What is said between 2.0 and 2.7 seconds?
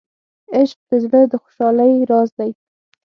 راز دی.